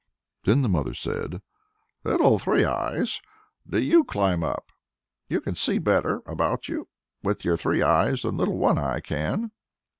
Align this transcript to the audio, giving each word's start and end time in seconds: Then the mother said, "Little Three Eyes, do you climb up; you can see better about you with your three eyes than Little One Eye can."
Then 0.45 0.63
the 0.63 0.67
mother 0.67 0.95
said, 0.95 1.43
"Little 2.03 2.39
Three 2.39 2.65
Eyes, 2.65 3.21
do 3.69 3.79
you 3.79 4.03
climb 4.03 4.43
up; 4.43 4.71
you 5.29 5.39
can 5.39 5.53
see 5.53 5.77
better 5.77 6.23
about 6.25 6.67
you 6.67 6.87
with 7.21 7.45
your 7.45 7.55
three 7.55 7.83
eyes 7.83 8.23
than 8.23 8.35
Little 8.35 8.57
One 8.57 8.79
Eye 8.79 9.01
can." 9.01 9.51